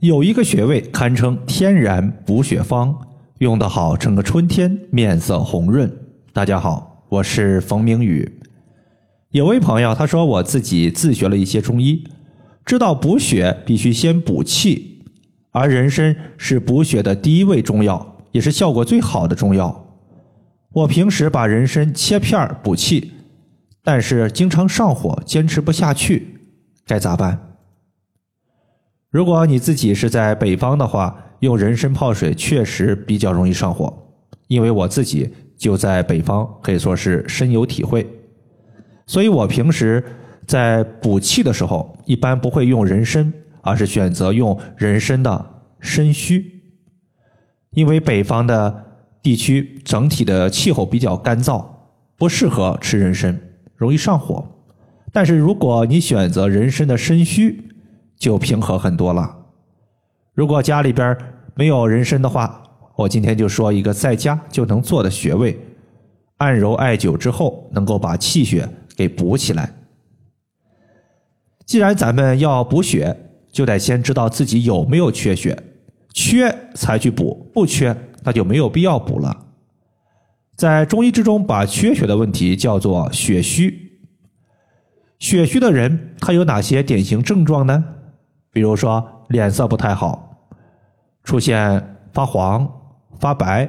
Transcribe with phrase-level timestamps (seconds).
[0.00, 2.96] 有一个穴位堪称天然补血方，
[3.38, 5.92] 用得好，整个春天面色红润。
[6.32, 8.40] 大家好，我是冯明宇。
[9.32, 12.04] 有位朋友他说，我自己自学了一些中医，
[12.64, 15.02] 知道补血必须先补气，
[15.50, 19.98] 而人参是补血的第一味中药，也是效果最好的中药。
[20.74, 23.14] 我平时把人参切片补气，
[23.82, 26.38] 但是经常上火，坚持不下去，
[26.86, 27.47] 该咋办？
[29.10, 33.92] 如果你自己是在北方的话，用人参泡水确实比较容易上火，
[34.48, 38.06] 因为我自己就在北方，可以说是深有体会。
[39.06, 40.04] 所以我平时
[40.46, 43.32] 在补气的时候，一般不会用人参，
[43.62, 45.46] 而是选择用人参的
[45.80, 46.60] 参须，
[47.70, 48.84] 因为北方的
[49.22, 51.64] 地区整体的气候比较干燥，
[52.18, 53.40] 不适合吃人参，
[53.74, 54.46] 容易上火。
[55.10, 57.67] 但是如果你选择人参的参须，
[58.18, 59.36] 就平和很多了。
[60.34, 61.16] 如果家里边
[61.54, 62.62] 没有人参的话，
[62.96, 65.58] 我今天就说一个在家就能做的穴位，
[66.38, 69.72] 按揉艾灸之后，能够把气血给补起来。
[71.64, 73.16] 既然咱们要补血，
[73.52, 75.56] 就得先知道自己有没有缺血，
[76.12, 79.46] 缺才去补，不缺那就没有必要补了。
[80.56, 84.00] 在中医之中，把缺血的问题叫做血虚。
[85.18, 87.84] 血虚的人他有哪些典型症状呢？
[88.52, 90.36] 比如说脸色不太好，
[91.24, 92.68] 出现发黄、
[93.18, 93.68] 发白，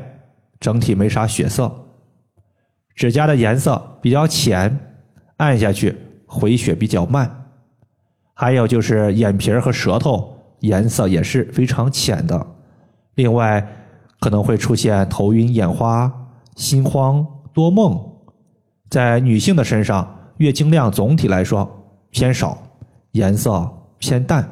[0.60, 1.70] 整体没啥血色；
[2.96, 4.80] 指甲的颜色比较浅，
[5.38, 7.28] 按下去回血比较慢；
[8.34, 12.48] 还有就是眼皮和舌头颜色也是非常浅的。
[13.16, 13.66] 另外
[14.20, 16.12] 可能会出现头晕眼花、
[16.56, 17.98] 心慌、多梦。
[18.90, 21.70] 在女性的身上，月经量总体来说
[22.10, 22.58] 偏少，
[23.12, 24.50] 颜色偏淡。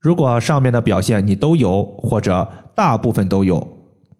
[0.00, 3.66] 如果上面的表现你都有，或者大部分都有，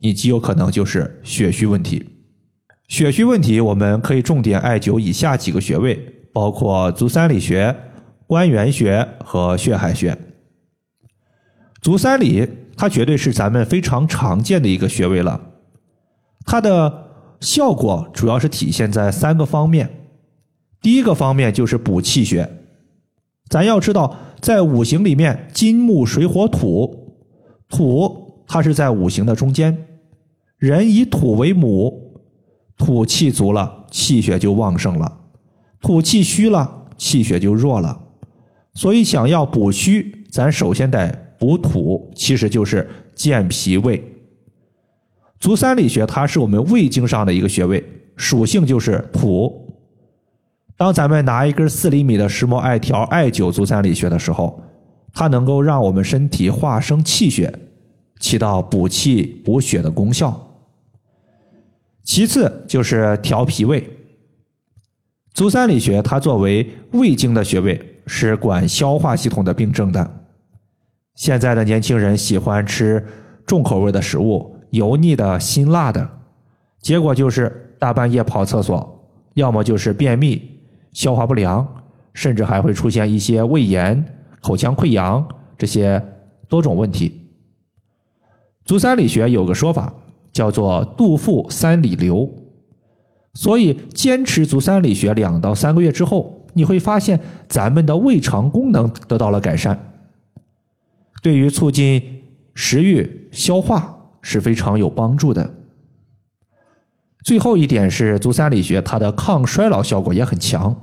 [0.01, 2.05] 你极有可能就是血虚问题。
[2.89, 5.99] 血虚问题，我们可以重点艾灸以下几个穴位，
[6.33, 7.75] 包括足三里穴、
[8.27, 10.17] 关元穴和血海穴。
[11.81, 15.41] 足三里，它绝对是咱们非常常见的一个穴位了。
[16.45, 17.09] 它的
[17.41, 20.09] 效果主要是体现在三个方面。
[20.81, 22.66] 第一个方面就是补气血，
[23.49, 24.17] 咱要知道。
[24.39, 27.17] 在五行里面，金木水火土，
[27.69, 29.77] 土它是在五行的中间，
[30.59, 32.21] 人以土为母，
[32.77, 35.11] 土气足了，气血就旺盛了；
[35.81, 37.99] 土气虚了，气血就弱了。
[38.75, 44.05] 所以想要补虚，咱首先得补土，其实就是健脾胃。
[45.41, 47.83] 足三里穴它是我们胃经上的一个穴位，
[48.17, 49.66] 属性就是土。
[50.77, 54.63] 当咱们拿一根四厘米的石磨艾条艾灸足三里穴的时候，
[55.13, 57.53] 它能够让我们身体化生气血，
[58.21, 60.39] 起到补气补血的功效。
[62.05, 63.89] 其次就是调脾胃。
[65.33, 70.25] 足三里穴它作为胃经的穴位，是管消化系统的病症的。
[71.15, 73.03] 现在的年轻人喜欢吃
[73.47, 76.07] 重口味的食物，油腻的、辛辣的，
[76.81, 80.56] 结果就是大半夜跑厕所，要么就是便秘。
[80.97, 81.67] 消化不良，
[82.15, 84.03] 甚至还会出现一些胃炎、
[84.41, 86.03] 口腔溃疡这些
[86.49, 87.21] 多种问题。
[88.65, 89.93] 足三里穴有个说法
[90.33, 92.27] 叫做“肚腹三里留”，
[93.35, 99.79] 所以坚持足三里穴两到三个月之后，你会发现咱们的胃肠功能得到了改善，
[101.23, 102.23] 对于促进
[102.55, 105.53] 食欲、消化是非常有帮助的。
[107.23, 110.75] 最后一点是足三里穴，它的抗衰老效果也很强。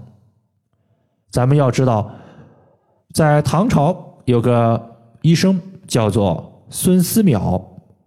[1.34, 2.12] 咱们要知道，
[3.12, 4.80] 在唐朝有个
[5.24, 7.60] 医生叫做孙思邈，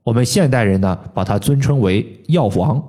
[0.05, 2.81] 我们现代人呢把他尊称为药王。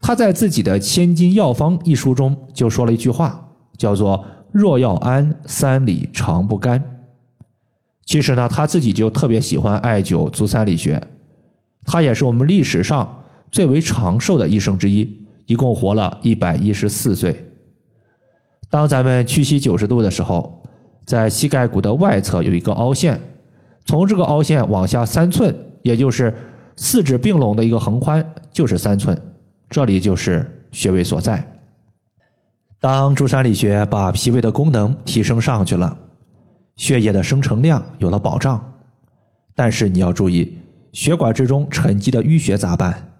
[0.00, 3.46] 他在自己的《千金药方》一书中就说了一句话，
[3.76, 6.82] 叫做“若要安，三里长不干”。
[8.06, 10.98] 其实呢，他自己就特别喜欢艾灸足三里穴，
[11.84, 13.18] 他也是我们历史上。
[13.50, 17.51] 最为长寿的医生之一，一共活了一百一十四岁。
[18.72, 20.62] 当咱们屈膝九十度的时候，
[21.04, 23.20] 在膝盖骨的外侧有一个凹陷，
[23.84, 26.34] 从这个凹陷往下三寸，也就是
[26.76, 29.20] 四指并拢的一个横宽，就是三寸，
[29.68, 31.46] 这里就是穴位所在。
[32.80, 35.94] 当足三里穴把脾胃的功能提升上去了，
[36.76, 38.72] 血液的生成量有了保障，
[39.54, 40.56] 但是你要注意，
[40.94, 43.12] 血管之中沉积的淤血咋办？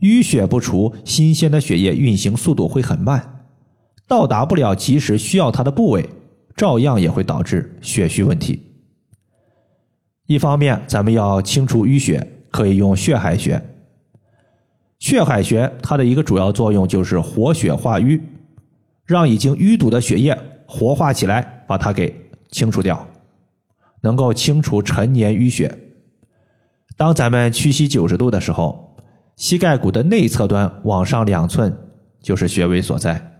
[0.00, 3.33] 淤血不除，新鲜的血液运行速度会很慢，
[4.06, 6.08] 到达不了及时需要它的部位，
[6.56, 8.62] 照样也会导致血虚问题。
[10.26, 13.62] 一方面，咱们要清除淤血，可以用血海穴。
[14.98, 18.20] 血海穴它的一个主要作用就是活血化瘀，
[19.04, 22.14] 让已经淤堵的血液活化起来，把它给
[22.50, 23.06] 清除掉，
[24.00, 25.78] 能够清除陈年淤血。
[26.96, 28.96] 当咱们屈膝九十度的时候，
[29.36, 31.76] 膝盖骨的内侧端往上两寸
[32.22, 33.33] 就是穴位所在。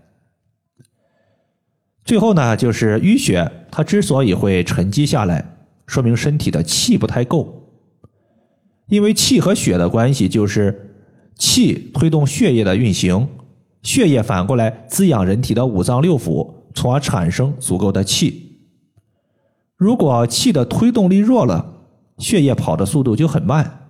[2.05, 5.57] 最后呢，就是淤血，它之所以会沉积下来，
[5.87, 7.63] 说明身体的气不太够。
[8.87, 10.91] 因为气和血的关系，就是
[11.35, 13.27] 气推动血液的运行，
[13.81, 18.59] 血液反过来滋养人体的五脏六腑，从而产生足够的气。
[19.75, 21.73] 如果气的推动力弱了，
[22.19, 23.89] 血液跑的速度就很慢。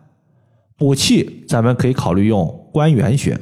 [0.78, 3.38] 补气，咱们可以考虑用关元穴。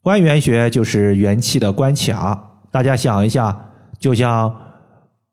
[0.00, 2.57] 关元穴就是元气的关卡。
[2.70, 3.56] 大家想一下，
[3.98, 4.54] 就像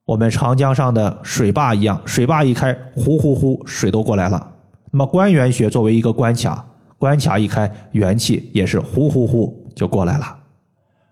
[0.06, 4.52] 我们长江上的水坝一样，水坝一开，呼呼呼，水都过来了。
[4.92, 6.66] 那么关元穴作为一个关卡，
[6.98, 10.38] 关卡一开，元气也是呼呼呼就过来了。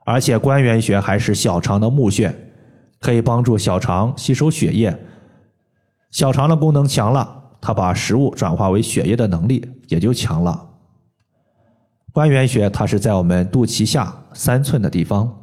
[0.06, 2.34] 而且关元穴还是小肠的募穴，
[3.00, 4.98] 可以帮助小肠吸收血液。
[6.12, 10.70] 小肠的功能强了，它把食物转化为血液的能力也就强了。
[12.14, 15.43] 关元穴它是在我们肚脐下三寸的地方。